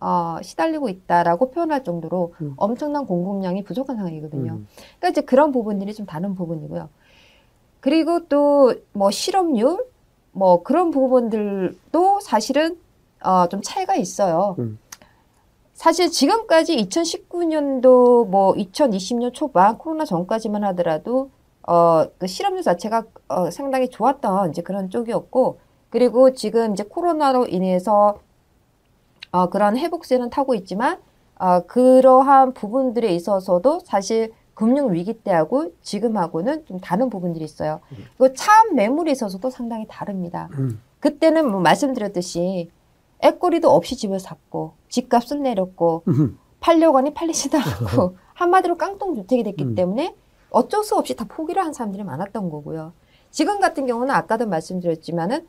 어, 0.00 0.38
시달리고 0.42 0.88
있다라고 0.88 1.50
표현할 1.52 1.84
정도로 1.84 2.34
음. 2.40 2.54
엄청난 2.56 3.06
공급량이 3.06 3.62
부족한 3.62 3.96
상황이거든요. 3.96 4.52
음. 4.54 4.66
그러니까 4.98 5.08
이제 5.10 5.20
그런 5.20 5.52
부분들이 5.52 5.94
좀 5.94 6.06
다른 6.06 6.34
부분이고요. 6.34 6.88
그리고 7.80 8.26
또 8.28 8.72
뭐 8.92 9.10
실업률 9.10 9.84
뭐 10.32 10.62
그런 10.62 10.90
부분들도 10.90 12.20
사실은 12.20 12.78
어, 13.22 13.48
좀 13.48 13.60
차이가 13.62 13.94
있어요. 13.94 14.56
음. 14.58 14.78
사실 15.82 16.12
지금까지 16.12 16.76
2019년도 16.76 18.28
뭐 18.28 18.54
2020년 18.54 19.34
초반 19.34 19.78
코로나 19.78 20.04
전까지만 20.04 20.62
하더라도 20.62 21.30
어, 21.66 22.04
그 22.18 22.28
실업률 22.28 22.62
자체가 22.62 23.02
어, 23.26 23.50
상당히 23.50 23.88
좋았던 23.88 24.50
이제 24.50 24.62
그런 24.62 24.90
쪽이었고 24.90 25.58
그리고 25.90 26.34
지금 26.34 26.74
이제 26.74 26.84
코로나로 26.84 27.48
인해서 27.48 28.20
어, 29.32 29.50
그런 29.50 29.76
회복세는 29.76 30.30
타고 30.30 30.54
있지만 30.54 31.00
어, 31.34 31.62
그러한 31.66 32.54
부분들에 32.54 33.12
있어서도 33.16 33.80
사실 33.80 34.32
금융 34.54 34.92
위기 34.92 35.14
때하고 35.14 35.72
지금하고는 35.82 36.64
좀 36.66 36.78
다른 36.78 37.10
부분들이 37.10 37.44
있어요. 37.44 37.80
그리고 38.16 38.32
차압 38.34 38.74
매물에 38.74 39.10
있어서도 39.10 39.50
상당히 39.50 39.86
다릅니다. 39.88 40.48
음. 40.58 40.80
그때는 41.00 41.50
뭐 41.50 41.60
말씀드렸듯이 41.60 42.70
애꼬리도 43.22 43.70
없이 43.70 43.96
집을 43.96 44.20
샀고 44.20 44.74
집값은 44.88 45.42
내렸고 45.42 46.02
음. 46.08 46.38
팔려고 46.60 46.98
하니 46.98 47.14
팔리지도 47.14 47.58
않고 47.58 48.16
한마디로 48.34 48.76
깡통 48.76 49.14
주택이 49.14 49.42
됐기 49.44 49.64
음. 49.64 49.74
때문에 49.74 50.14
어쩔 50.50 50.84
수 50.84 50.96
없이 50.96 51.16
다 51.16 51.24
포기를 51.28 51.64
한 51.64 51.72
사람들이 51.72 52.04
많았던 52.04 52.50
거고요. 52.50 52.92
지금 53.30 53.60
같은 53.60 53.86
경우는 53.86 54.14
아까도 54.14 54.46
말씀드렸지만은 54.46 55.46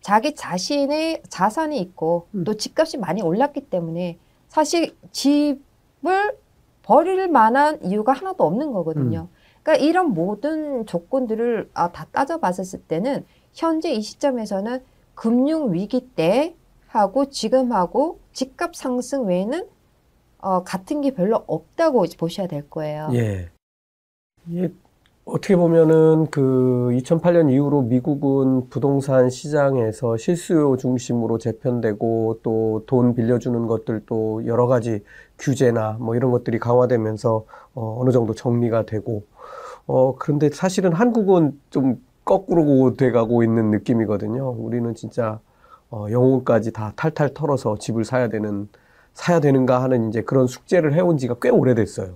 자기 0.00 0.34
자신의 0.34 1.22
자산이 1.28 1.78
있고 1.78 2.26
음. 2.34 2.44
또 2.44 2.54
집값이 2.54 2.98
많이 2.98 3.22
올랐기 3.22 3.68
때문에 3.68 4.18
사실 4.48 4.96
집을 5.12 6.36
버릴 6.82 7.28
만한 7.28 7.82
이유가 7.84 8.12
하나도 8.12 8.44
없는 8.44 8.72
거거든요. 8.72 9.28
그러니까 9.62 9.86
이런 9.86 10.12
모든 10.12 10.86
조건들을 10.86 11.70
아, 11.74 11.92
다 11.92 12.06
따져봤을 12.10 12.82
때는 12.88 13.24
현재 13.52 13.92
이 13.92 14.00
시점에서는 14.00 14.82
금융 15.14 15.72
위기 15.72 16.00
때 16.00 16.56
하고 16.90 17.26
지금하고 17.30 18.18
집값 18.32 18.74
상승 18.74 19.26
외에는 19.26 19.66
어, 20.38 20.64
같은 20.64 21.00
게 21.00 21.12
별로 21.12 21.44
없다고 21.46 22.04
보셔야 22.18 22.46
될 22.46 22.68
거예요. 22.68 23.10
예. 23.12 23.48
이게 24.48 24.72
어떻게 25.24 25.54
보면은 25.54 26.26
그 26.30 26.88
2008년 26.92 27.52
이후로 27.52 27.82
미국은 27.82 28.68
부동산 28.70 29.30
시장에서 29.30 30.16
실수요 30.16 30.76
중심으로 30.76 31.38
재편되고 31.38 32.40
또 32.42 32.82
돈 32.86 33.14
빌려주는 33.14 33.66
것들도 33.66 34.46
여러 34.46 34.66
가지 34.66 35.04
규제나 35.38 35.98
뭐 36.00 36.16
이런 36.16 36.32
것들이 36.32 36.58
강화되면서 36.58 37.44
어, 37.74 37.98
어느 38.00 38.10
정도 38.10 38.34
정리가 38.34 38.86
되고 38.86 39.22
어, 39.86 40.16
그런데 40.18 40.50
사실은 40.50 40.92
한국은 40.92 41.60
좀 41.70 42.02
거꾸로 42.24 42.96
돼가고 42.96 43.44
있는 43.44 43.70
느낌이거든요. 43.70 44.50
우리는 44.58 44.92
진짜 44.94 45.38
어, 45.90 46.06
영혼까지 46.10 46.72
다 46.72 46.92
탈탈 46.96 47.34
털어서 47.34 47.76
집을 47.78 48.04
사야 48.04 48.28
되는 48.28 48.68
사야 49.12 49.40
되는가 49.40 49.82
하는 49.82 50.08
이제 50.08 50.22
그런 50.22 50.46
숙제를 50.46 50.94
해온 50.94 51.18
지가 51.18 51.36
꽤 51.42 51.50
오래됐어요. 51.50 52.14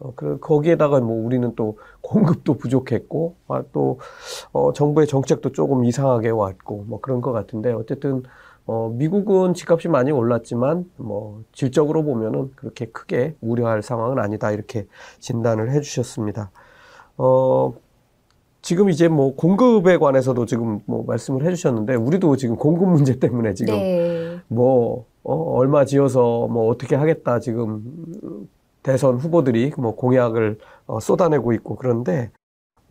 어, 0.00 0.12
그, 0.16 0.38
거기에다가 0.40 1.00
뭐 1.00 1.24
우리는 1.24 1.54
또 1.56 1.78
공급도 2.00 2.54
부족했고, 2.54 3.34
아, 3.48 3.62
또, 3.72 4.00
어, 4.52 4.72
정부의 4.72 5.06
정책도 5.06 5.52
조금 5.52 5.84
이상하게 5.84 6.30
왔고, 6.30 6.84
뭐 6.88 7.00
그런 7.00 7.20
것 7.20 7.32
같은데, 7.32 7.72
어쨌든, 7.72 8.22
어, 8.66 8.88
미국은 8.94 9.52
집값이 9.52 9.88
많이 9.88 10.10
올랐지만, 10.10 10.90
뭐, 10.96 11.42
질적으로 11.52 12.02
보면은 12.02 12.50
그렇게 12.56 12.86
크게 12.86 13.36
우려할 13.42 13.82
상황은 13.82 14.18
아니다, 14.18 14.50
이렇게 14.52 14.86
진단을 15.18 15.70
해 15.70 15.82
주셨습니다. 15.82 16.50
어, 17.18 17.74
지금 18.62 18.90
이제 18.90 19.08
뭐 19.08 19.34
공급에 19.34 19.96
관해서도 19.96 20.44
지금 20.46 20.80
뭐 20.86 21.04
말씀을 21.06 21.44
해 21.46 21.50
주셨는데, 21.54 21.94
우리도 21.94 22.36
지금 22.36 22.56
공급 22.56 22.88
문제 22.88 23.18
때문에 23.18 23.54
지금 23.54 23.74
네. 23.74 24.38
뭐, 24.48 25.06
어, 25.22 25.34
얼마 25.56 25.84
지어서 25.84 26.46
뭐 26.48 26.68
어떻게 26.70 26.94
하겠다 26.96 27.40
지금 27.40 27.82
대선 28.82 29.16
후보들이 29.16 29.72
뭐 29.78 29.94
공약을 29.94 30.58
어, 30.86 31.00
쏟아내고 31.00 31.52
있고 31.54 31.76
그런데, 31.76 32.30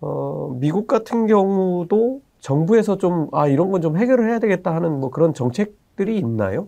어, 0.01 0.55
미국 0.59 0.87
같은 0.87 1.27
경우도 1.27 2.21
정부에서 2.39 2.97
좀, 2.97 3.27
아, 3.31 3.47
이런 3.47 3.69
건 3.71 3.81
좀 3.81 3.97
해결을 3.97 4.29
해야 4.29 4.39
되겠다 4.39 4.73
하는 4.73 4.99
뭐 4.99 5.11
그런 5.11 5.33
정책들이 5.33 6.17
있나요? 6.17 6.67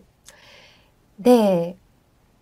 네. 1.17 1.75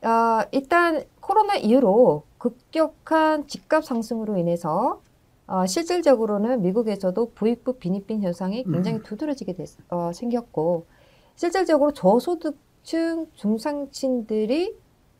어, 0.04 0.42
일단 0.52 1.04
코로나 1.22 1.56
이후로 1.56 2.24
급격한 2.38 3.48
집값 3.48 3.84
상승으로 3.86 4.38
인해서 4.38 5.02
어, 5.50 5.66
실질적으로는 5.66 6.62
미국에서도 6.62 7.32
부익부 7.34 7.74
빈익빈 7.74 8.22
현상이 8.22 8.64
굉장히 8.66 9.02
두드러지게 9.02 9.54
됐, 9.54 9.68
어, 9.90 10.12
생겼고 10.14 10.86
실질적으로 11.36 11.92
저소득층 11.92 13.26
중상층들이 13.34 14.76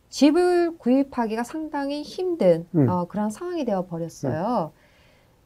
집을 0.08 0.78
구입하기가 0.78 1.42
상당히 1.42 2.02
힘든 2.02 2.66
음. 2.76 2.88
어, 2.88 3.06
그런 3.06 3.30
상황이 3.30 3.64
되어 3.64 3.86
버렸어요. 3.86 4.72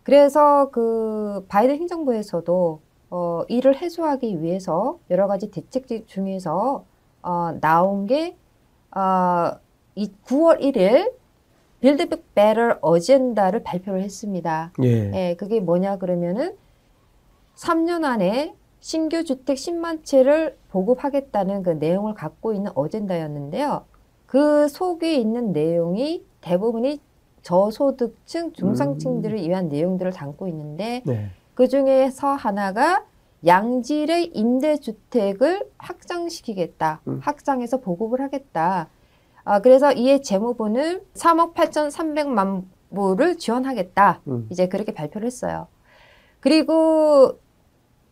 그래서 0.03 0.69
그 0.71 1.47
바이든 1.49 1.76
행정부에서도 1.76 2.81
어, 3.11 3.43
이를 3.49 3.76
해소하기 3.76 4.43
위해서 4.43 4.99
여러 5.09 5.26
가지 5.26 5.50
대책 5.50 6.07
중에서 6.07 6.85
어, 7.23 7.59
나온 7.61 8.07
게 8.07 8.37
어, 8.95 9.59
이 9.95 10.12
9월 10.26 10.61
1일 10.61 11.12
Build 11.85 12.09
Back 12.09 12.35
Better 12.35 12.79
어젠다를 12.81 13.62
발표를 13.62 14.03
했습니다. 14.03 14.73
예. 14.83 15.12
예, 15.12 15.37
그게 15.37 15.61
뭐냐 15.61 15.99
그러면은 15.99 16.57
3년 17.57 18.05
안에 18.05 18.55
신규 18.81 19.23
주택 19.23 19.57
10만 19.57 20.03
채를 20.03 20.57
보급하겠다는 20.71 21.62
그 21.62 21.71
내용을 21.71 22.14
갖고 22.14 22.55
있는 22.55 22.71
어젠다였는데요. 22.75 23.85
그 24.25 24.67
속에 24.69 25.14
있는 25.14 25.53
내용이 25.53 26.25
대부분이 26.41 27.00
저소득층, 27.43 28.55
중상층들을 28.55 29.37
위한 29.37 29.69
내용들을 29.69 30.11
담고 30.11 30.49
있는데 30.49 31.03
네. 31.05 31.29
그 31.53 31.69
중에서 31.69 32.29
하나가 32.29 33.05
양질의 33.45 34.31
임대주택을 34.33 35.69
확장시키겠다. 35.76 37.03
음. 37.09 37.21
확장해서 37.23 37.81
보급을 37.81 38.23
하겠다. 38.23 38.88
아, 39.45 39.61
그래서 39.61 39.93
이에 39.93 40.21
재무부는 40.21 41.03
3억 41.15 41.55
8,300만 41.55 42.65
불을 42.95 43.37
지원하겠다. 43.37 44.21
음. 44.29 44.47
이제 44.51 44.69
그렇게 44.69 44.93
발표를 44.93 45.27
했어요. 45.27 45.67
그리고 46.41 47.38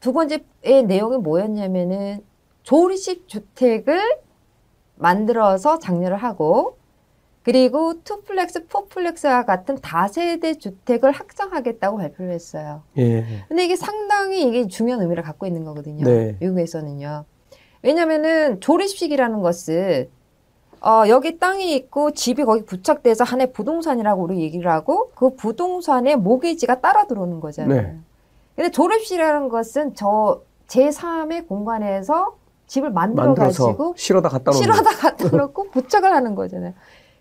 두 0.01 0.13
번째의 0.13 0.85
내용이 0.87 1.19
뭐였냐면은 1.19 2.25
조립식 2.63 3.29
주택을 3.29 4.01
만들어서 4.97 5.79
장려를 5.79 6.17
하고 6.17 6.77
그리고 7.43 8.03
duplex, 8.05 8.67
fourplex와 8.69 9.45
같은 9.45 9.77
다세대 9.81 10.55
주택을 10.55 11.11
확장하겠다고 11.11 11.97
발표를 11.97 12.33
했어요. 12.33 12.83
예. 12.99 13.25
근데 13.49 13.65
이게 13.65 13.75
상당히 13.75 14.47
이게 14.47 14.69
중요한 14.69 15.03
의미를 15.03 15.25
갖고 15.25 15.47
있는 15.47 15.65
거거든요. 15.65 16.05
네. 16.05 16.37
미국에서는요. 16.41 17.25
왜냐면은 17.83 18.61
조립식이라는 18.61 19.43
것은 19.43 20.09
어, 20.85 21.05
여기 21.09 21.39
땅이 21.39 21.75
있고 21.77 22.11
집이 22.11 22.45
거기 22.45 22.65
부착돼서 22.65 23.25
합해 23.25 23.53
부동산이라고 23.53 24.23
우리 24.23 24.41
얘기를 24.41 24.71
하고 24.71 25.11
그 25.15 25.35
부동산에 25.37 26.17
모기지가 26.17 26.81
따라 26.81 27.07
들어오는 27.07 27.41
거잖아요. 27.41 27.83
네. 27.83 27.97
근데 28.57 28.71
조립식이라는 28.71 29.49
것은 29.49 29.95
저 29.95 30.43
제3의 30.67 31.47
공간에서 31.47 32.37
집을 32.67 32.91
만들어 32.91 33.35
가지고 33.35 33.95
실어다 33.97 34.29
갖다 34.29 34.51
놓는. 34.51 34.63
실어다 34.63 34.91
갖다 34.91 35.37
놓고 35.37 35.71
부착을 35.73 36.13
하는 36.13 36.35
거잖아요. 36.35 36.73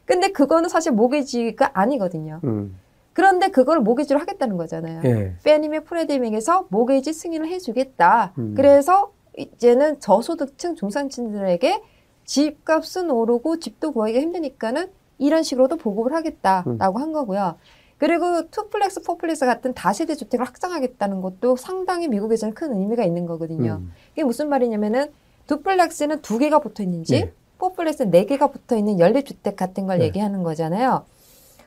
근데 0.06 0.32
그거는 0.32 0.68
사실 0.68 0.92
모기지가 0.92 1.72
아니거든요. 1.74 2.40
음. 2.44 2.78
그런데 3.14 3.50
그걸 3.50 3.80
모기지로 3.80 4.20
하겠다는 4.20 4.58
거잖아요. 4.58 5.02
예. 5.06 5.36
페니메 5.44 5.82
프레디믹에서 5.82 6.66
모기지 6.70 7.14
승인을 7.14 7.48
해주겠다. 7.48 8.34
음. 8.38 8.54
그래서 8.56 9.12
이제는 9.38 10.00
저소득층 10.00 10.76
중산층들에게 10.76 11.82
집값은 12.26 13.10
오르고 13.12 13.60
집도 13.60 13.92
구하기가 13.92 14.20
힘드니까는 14.20 14.92
이런 15.18 15.44
식으로도 15.44 15.78
보급을 15.78 16.14
하겠다라고 16.14 17.00
음. 17.00 17.02
한 17.02 17.14
거고요. 17.14 17.56
그리고 17.98 18.50
duplex, 18.50 19.04
fourplex 19.04 19.46
같은 19.46 19.76
다세대 19.76 20.16
주택을 20.16 20.46
확장하겠다는 20.48 21.22
것도 21.22 21.56
상당히 21.56 22.08
미국에서는 22.08 22.56
큰 22.56 22.74
의미가 22.74 23.04
있는 23.04 23.28
거거든요. 23.28 23.74
음. 23.82 23.94
이게 24.14 24.24
무슨 24.24 24.50
말이냐면은 24.50 25.12
duplex는 25.46 26.24
두 26.24 26.40
개가 26.40 26.60
붙어 26.60 26.82
있는지 26.82 27.16
예. 27.16 27.34
fourplex는 27.60 28.10
네 28.10 28.26
개가 28.26 28.48
붙어 28.48 28.76
있는 28.76 29.00
연립 29.00 29.28
주택 29.28 29.56
같은 29.56 29.86
걸 29.86 30.00
네. 30.00 30.06
얘기하는 30.06 30.42
거잖아요. 30.42 31.06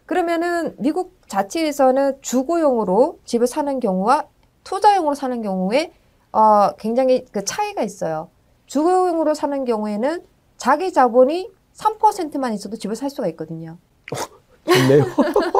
그러면은 0.07 0.75
미국 0.79 1.21
자체에서는 1.29 2.19
주거용으로 2.21 3.21
집을 3.25 3.47
사는 3.47 3.79
경우와 3.79 4.27
투자용으로 4.64 5.14
사는 5.14 5.40
경우에 5.40 5.93
어 6.33 6.73
굉장히 6.79 7.25
그 7.31 7.45
차이가 7.45 7.83
있어요. 7.83 8.29
주거용으로 8.67 9.35
사는 9.35 9.64
경우에는 9.64 10.25
자기 10.64 10.94
자본이 10.94 11.50
3%만 11.74 12.55
있어도 12.55 12.79
집을 12.79 12.96
살 12.96 13.11
수가 13.11 13.29
있거든요. 13.29 13.77
좋네요. 14.64 15.05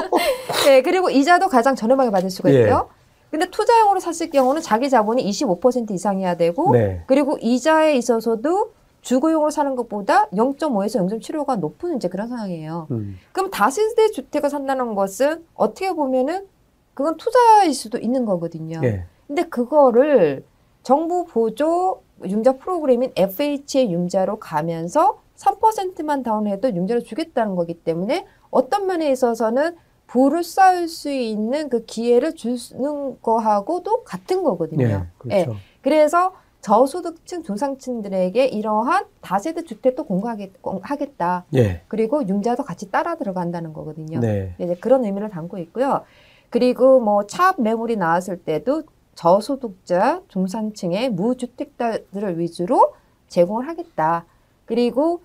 네, 0.64 0.80
그리고 0.80 1.10
이자도 1.10 1.48
가장 1.48 1.74
저렴하게 1.74 2.10
받을 2.10 2.30
수가 2.30 2.50
예. 2.50 2.60
있고요. 2.60 2.88
근데 3.30 3.44
투자용으로 3.50 4.00
샀을 4.00 4.30
경우는 4.30 4.62
자기 4.62 4.88
자본이 4.88 5.22
25% 5.28 5.90
이상이어야 5.90 6.38
되고 6.38 6.72
네. 6.72 7.02
그리고 7.06 7.36
이자에 7.38 7.96
있어서도 7.96 8.72
주거용으로 9.02 9.50
사는 9.50 9.76
것보다 9.76 10.30
0.5에서 10.30 11.06
0.75가 11.06 11.58
높은 11.58 11.96
이제 11.96 12.08
그런 12.08 12.28
상황이에요. 12.28 12.86
음. 12.92 13.18
그럼 13.32 13.50
다세대 13.50 14.10
주택을 14.10 14.48
산다는 14.48 14.94
것은 14.94 15.44
어떻게 15.52 15.92
보면은 15.92 16.46
그건 16.94 17.18
투자일 17.18 17.74
수도 17.74 17.98
있는 17.98 18.24
거거든요. 18.24 18.80
예. 18.82 19.04
근데 19.26 19.42
그거를 19.42 20.46
정부 20.82 21.26
보조 21.26 22.03
융자 22.27 22.53
프로그램인 22.53 23.12
FHA 23.16 23.92
융자로 23.92 24.38
가면서 24.38 25.18
3%만 25.37 26.22
다운해도 26.22 26.74
융자를 26.74 27.03
주겠다는 27.03 27.57
거기 27.57 27.74
때문에 27.74 28.27
어떤 28.50 28.87
면에 28.87 29.11
있어서는 29.11 29.77
부를 30.07 30.44
쌓을 30.44 30.87
수 30.87 31.11
있는 31.11 31.68
그 31.68 31.85
기회를 31.85 32.35
주는 32.35 33.20
거하고도 33.20 34.05
같은 34.05 34.44
거거든요. 34.44 34.87
예. 34.87 35.03
그렇죠. 35.18 35.57
그래서 35.83 36.35
저소득층 36.61 37.42
중상층들에게 37.42 38.46
이러한 38.46 39.05
다세대 39.20 39.64
주택도 39.64 40.05
공급하겠다. 40.05 41.44
예. 41.57 41.83
그리고 41.88 42.27
융자도 42.27 42.62
같이 42.62 42.90
따라 42.90 43.16
들어간다는 43.16 43.72
거거든요. 43.72 44.20
네. 44.20 44.55
이제 44.59 44.74
그런 44.77 45.05
의미를 45.05 45.29
담고 45.29 45.59
있고요. 45.59 46.05
그리고 46.48 47.00
뭐 47.00 47.27
차압 47.27 47.61
매물이 47.61 47.96
나왔을 47.96 48.38
때도 48.38 48.85
저소득자 49.14 50.22
중산층의 50.29 51.11
무주택자들을 51.11 52.38
위주로 52.38 52.94
제공을 53.29 53.68
하겠다. 53.68 54.27
그리고 54.64 55.22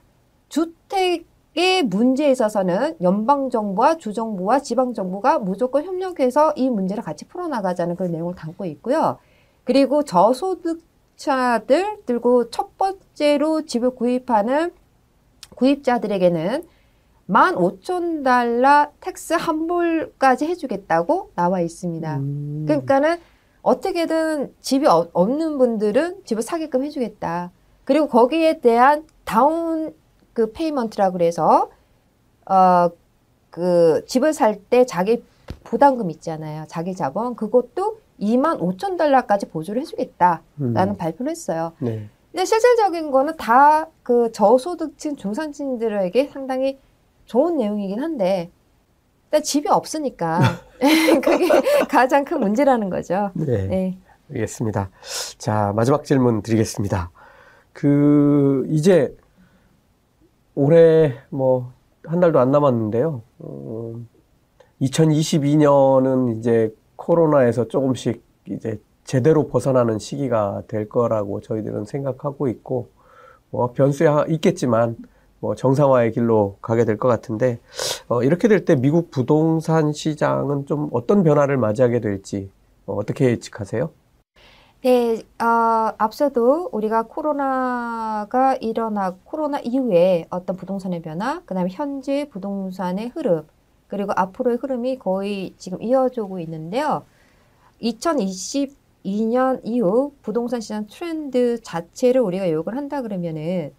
주택의 0.50 1.84
문제에 1.86 2.32
있어서는 2.32 2.98
연방 3.02 3.50
정부와 3.50 3.98
주 3.98 4.14
정부와 4.14 4.60
지방 4.60 4.94
정부가 4.94 5.40
무조건 5.40 5.84
협력해서 5.86 6.54
이 6.56 6.70
문제를 6.70 7.04
같이 7.04 7.26
풀어나가자는 7.26 7.96
그런 7.96 8.12
내용을 8.12 8.36
담고 8.36 8.66
있고요. 8.66 9.18
그리고 9.64 10.04
저소득자들 10.04 12.00
그리고 12.06 12.50
첫 12.50 12.78
번째로 12.78 13.66
집을 13.66 13.92
구입하는 13.92 14.72
구입자들에게는 15.56 16.64
15,000달러 17.30 18.90
tax 19.00 19.34
환불까지 19.34 20.46
해주겠다고 20.46 21.32
나와 21.36 21.62
있습니다. 21.62 22.18
음. 22.18 22.66
그러니까는 22.68 23.20
어떻게든 23.62 24.54
집이 24.62 24.88
어- 24.88 25.08
없는 25.14 25.58
분들은 25.58 26.24
집을 26.26 26.42
사게끔 26.44 26.84
해주겠다. 26.84 27.52
그리고 27.84 28.08
거기에 28.08 28.60
대한 28.62 29.06
down 29.26 29.94
그 30.34 30.52
payment라고 30.52 31.14
그래서 31.14 31.70
어 32.46 32.90
그 33.52 34.06
집을 34.06 34.32
살 34.34 34.60
때 34.70 34.86
자기 34.86 35.24
부담금 35.64 36.12
있잖아요. 36.12 36.66
자기 36.68 36.94
자본 36.96 37.36
그것도 37.36 37.98
2만 38.22 38.60
5천 38.60 38.96
달러까지 38.96 39.48
보조를 39.48 39.82
해주겠다라는 39.82 40.44
음. 40.62 40.96
발표를 40.98 41.32
했어요. 41.32 41.72
네. 41.80 42.08
근데 42.32 42.46
실질적인 42.46 43.10
거는 43.10 43.38
다 43.38 43.88
그 44.04 44.32
저소득층 44.32 45.16
중산층들에게 45.16 46.28
상당히 46.32 46.78
좋은 47.26 47.58
내용이긴 47.58 48.00
한데 48.04 48.52
일단 49.30 49.44
집이 49.44 49.70
없으니까 49.70 50.40
그게 51.24 51.48
가장 51.88 52.26
큰 52.26 52.40
문제라는 52.40 52.90
거죠. 52.90 53.32
네. 53.36 53.68
네. 53.68 53.98
알겠습니다. 54.32 54.90
자, 55.38 55.72
마지막 55.76 56.04
질문 56.04 56.42
드리겠습니다. 56.42 57.12
그, 57.74 58.66
이제 58.70 59.16
올해 60.56 61.16
뭐, 61.30 61.72
한 62.04 62.20
달도 62.20 62.40
안 62.40 62.52
남았는데요. 62.52 63.22
어, 63.40 63.96
2022년은 64.82 66.38
이제 66.38 66.74
코로나에서 66.96 67.68
조금씩 67.68 68.24
이제 68.46 68.80
제대로 69.04 69.48
벗어나는 69.48 70.00
시기가 70.00 70.64
될 70.68 70.88
거라고 70.88 71.42
저희들은 71.42 71.86
생각하고 71.86 72.48
있고, 72.48 72.90
뭐, 73.50 73.74
변수야 73.74 74.26
있겠지만, 74.30 74.96
뭐, 75.40 75.56
정상화의 75.56 76.12
길로 76.12 76.58
가게 76.62 76.86
될 76.86 76.98
것 76.98 77.08
같은데, 77.08 77.60
어, 78.08 78.24
이렇게 78.24 78.48
될 78.48 78.66
때 78.66 78.76
미국 78.76 79.12
부동산 79.12 79.94
시장은 79.94 80.66
좀 80.66 80.90
어떤 80.94 81.24
변화를 81.24 81.58
맞이하게 81.58 82.02
될지, 82.02 82.52
어, 82.86 82.96
어떻게 82.96 83.26
예측하세요? 83.32 83.92
네, 84.82 85.24
어, 85.42 85.94
앞서도 85.98 86.70
우리가 86.72 87.04
코로나가 87.04 88.56
일어나, 88.62 89.12
코로나 89.26 89.60
이후에 89.60 90.26
어떤 90.30 90.56
부동산의 90.56 91.02
변화, 91.02 91.42
그 91.46 91.54
다음에 91.54 91.70
현재 91.72 92.30
부동산의 92.30 93.10
흐름, 93.10 93.46
그리고 93.88 94.14
앞으로의 94.16 94.58
흐름이 94.58 95.00
거의 95.00 95.54
지금 95.58 95.82
이어져 95.82 96.24
오고 96.24 96.40
있는데요. 96.40 97.06
2022년 97.82 99.62
이후 99.64 100.14
부동산 100.22 100.62
시장 100.62 100.88
트렌드 100.88 101.62
자체를 101.62 102.22
우리가 102.22 102.50
요약을 102.52 102.76
한다 102.78 103.02
그러면은, 103.02 103.74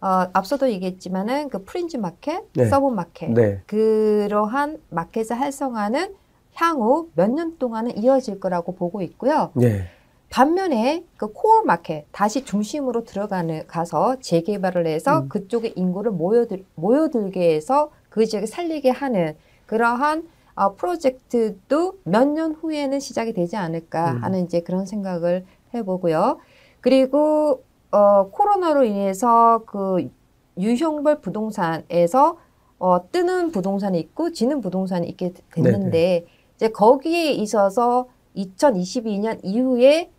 어, 0.00 0.26
앞서도 0.32 0.70
얘기했지만은 0.70 1.48
그 1.48 1.64
fringe 1.64 1.98
market, 1.98 2.44
네. 2.54 2.66
sub 2.66 2.88
market, 2.88 3.30
네. 3.32 3.62
그러한 3.66 4.78
마켓을 4.90 5.40
활성화는 5.40 6.14
향후 6.54 7.08
몇 7.14 7.30
년 7.30 7.58
동안은 7.58 7.98
이어질 7.98 8.40
거라고 8.40 8.74
보고 8.74 9.02
있고요. 9.02 9.50
네. 9.54 9.84
반면에 10.30 11.04
그 11.16 11.32
코어 11.32 11.62
마켓 11.62 12.04
다시 12.12 12.44
중심으로 12.44 13.04
들어가는 13.04 13.66
가서 13.66 14.16
재개발을 14.20 14.86
해서 14.86 15.20
음. 15.20 15.28
그쪽에 15.28 15.72
인구를 15.76 16.10
모여들 16.12 16.64
모여들게 16.74 17.54
해서 17.54 17.90
그 18.10 18.26
지역에 18.26 18.46
살리게 18.46 18.90
하는 18.90 19.36
그러한 19.66 20.28
어, 20.54 20.74
프로젝트도 20.74 21.98
몇 22.04 22.26
년 22.26 22.52
후에는 22.52 22.98
시작이 23.00 23.32
되지 23.34 23.56
않을까 23.56 24.12
음. 24.12 24.24
하는 24.24 24.44
이제 24.44 24.60
그런 24.60 24.84
생각을 24.86 25.44
해보고요. 25.74 26.38
그리고 26.80 27.62
어, 27.90 28.28
코로나로 28.30 28.84
인해서 28.84 29.62
그 29.66 30.10
유형별 30.58 31.20
부동산에서 31.20 32.38
어, 32.78 33.10
뜨는 33.10 33.52
부동산이 33.52 33.98
있고 34.00 34.32
지는 34.32 34.60
부동산이 34.60 35.08
있게 35.08 35.32
됐는데 35.50 36.26
이제 36.56 36.68
거기에 36.68 37.32
있어서 37.32 38.08
2022년 38.36 39.40
이후에 39.42 40.10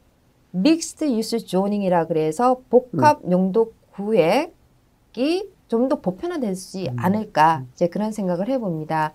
믹스드 0.51 1.11
유스 1.11 1.45
조닝이라 1.45 2.07
그래서 2.07 2.61
복합 2.69 3.21
용도 3.29 3.73
구획이 3.93 5.51
좀 5.67 5.89
더 5.89 5.99
보편화되지 5.99 6.89
음. 6.89 6.95
않을까 6.97 7.65
이제 7.73 7.87
그런 7.87 8.11
생각을 8.11 8.47
해봅니다. 8.47 9.13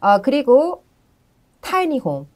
어, 0.00 0.20
그리고 0.22 0.84
타이니 1.60 1.98
홈, 1.98 2.26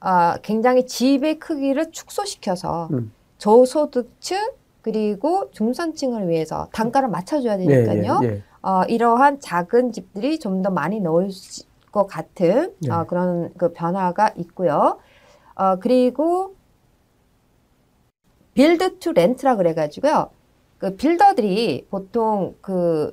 아, 0.00 0.38
굉장히 0.42 0.86
집의 0.86 1.38
크기를 1.38 1.90
축소시켜서 1.92 2.88
음. 2.92 3.12
저소득층 3.38 4.50
그리고 4.82 5.50
중산층을 5.52 6.28
위해서 6.28 6.68
단가를 6.72 7.08
맞춰줘야 7.08 7.56
되니까요. 7.56 8.20
예, 8.22 8.26
예. 8.26 8.42
어, 8.62 8.82
이러한 8.84 9.40
작은 9.40 9.92
집들이 9.92 10.38
좀 10.38 10.62
더 10.62 10.70
많이 10.70 11.00
넣을 11.00 11.30
수- 11.30 11.64
것 11.90 12.06
같은 12.06 12.74
네. 12.80 12.90
어, 12.92 13.06
그런 13.06 13.50
그 13.56 13.72
변화가 13.72 14.32
있고요. 14.36 14.98
어, 15.54 15.76
그리고 15.76 16.54
build 18.54 18.98
to 18.98 19.12
rent라 19.12 19.56
그래가지고요. 19.56 20.30
그 20.78 20.96
builder들이 20.96 21.86
보통 21.90 22.54
그 22.60 23.10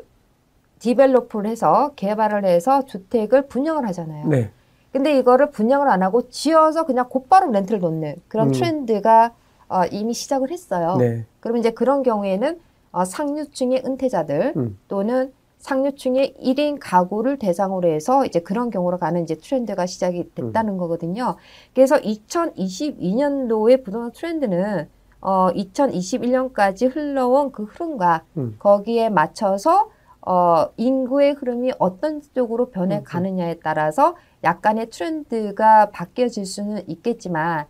develop를 0.79 1.49
해서 1.49 1.91
개발을 1.95 2.45
해서 2.45 2.85
주택을 2.85 3.47
분양을 3.47 3.87
하잖아요. 3.87 4.27
네. 4.27 4.51
근데 4.91 5.17
이거를 5.17 5.51
분양을 5.51 5.87
안 5.89 6.03
하고 6.03 6.29
지어서 6.29 6.85
그냥 6.85 7.07
곧바로 7.09 7.49
렌트를 7.51 7.79
놓는 7.79 8.15
그런 8.27 8.47
음. 8.49 8.51
트렌드가 8.51 9.33
어, 9.67 9.85
이미 9.91 10.13
시작을 10.13 10.51
했어요. 10.51 10.97
네. 10.97 11.25
그러면 11.39 11.59
이제 11.59 11.71
그런 11.71 12.03
경우에는 12.03 12.59
어, 12.91 13.05
상류층의 13.05 13.83
은퇴자들 13.85 14.53
음. 14.55 14.79
또는 14.87 15.33
상류층의 15.59 16.35
1인 16.41 16.77
가구를 16.79 17.39
대상으로 17.39 17.89
해서 17.89 18.25
이제 18.25 18.39
그런 18.39 18.69
경우로 18.69 18.99
가는 18.99 19.23
이제 19.23 19.35
트렌드가 19.35 19.85
시작이 19.85 20.29
됐다는 20.35 20.73
음. 20.73 20.77
거거든요. 20.77 21.35
그래서 21.73 21.97
2022년도의 21.97 23.83
부동산 23.83 24.11
트렌드는 24.11 24.87
어, 25.21 25.49
2021년까지 25.53 26.93
흘러온 26.93 27.51
그 27.51 27.63
흐름과 27.63 28.23
음. 28.37 28.55
거기에 28.59 29.09
맞춰서 29.09 29.89
어, 30.21 30.69
인구의 30.77 31.33
흐름이 31.33 31.73
어떤 31.79 32.21
쪽으로 32.33 32.69
변해 32.69 32.97
음, 32.97 32.99
음. 32.99 33.03
가느냐에 33.03 33.55
따라서 33.63 34.15
약간의 34.43 34.89
트렌드가 34.91 35.89
바뀌어질 35.89 36.45
수는 36.45 36.83
있겠지만 36.87 37.65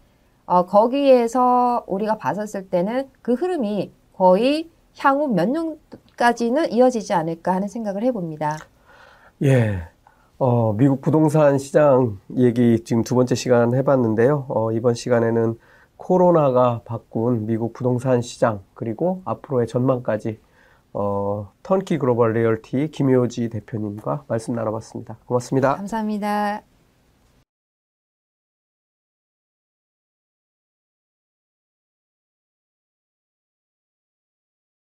어, 0.45 0.65
거기에서 0.65 1.83
우리가 1.87 2.17
봤었을 2.17 2.69
때는 2.69 3.09
그 3.21 3.33
흐름이 3.33 3.91
거의 4.13 4.69
향후 4.97 5.27
몇 5.27 5.49
년까지는 5.49 6.71
이어지지 6.71 7.13
않을까 7.13 7.53
하는 7.53 7.67
생각을 7.67 8.03
해봅니다. 8.03 8.57
예. 9.43 9.87
어, 10.37 10.73
미국 10.73 11.01
부동산 11.01 11.57
시장 11.57 12.19
얘기 12.35 12.83
지금 12.83 13.03
두 13.03 13.15
번째 13.15 13.35
시간 13.35 13.73
해봤는데요. 13.73 14.45
어, 14.49 14.71
이번 14.71 14.93
시간에는 14.93 15.57
코로나가 15.97 16.81
바꾼 16.85 17.45
미국 17.45 17.73
부동산 17.73 18.21
시장 18.21 18.61
그리고 18.73 19.21
앞으로의 19.25 19.67
전망까지 19.67 20.39
어, 20.93 21.51
Turnkey 21.63 21.97
Global 21.97 22.33
Realty 22.33 22.91
김효지 22.91 23.49
대표님과 23.49 24.25
말씀 24.27 24.55
나눠봤습니다. 24.55 25.17
고맙습니다. 25.25 25.75
감사합니다. 25.75 26.74